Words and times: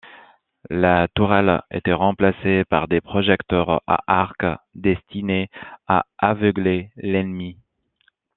La 0.71 1.07
tourelle 1.09 1.61
était 1.69 1.93
remplacée 1.93 2.65
par 2.65 2.87
des 2.87 3.01
projecteurs 3.01 3.83
à 3.85 4.01
arc 4.07 4.43
destinés 4.73 5.47
à 5.85 6.07
aveugler 6.17 6.89
l'ennemi. 6.95 7.59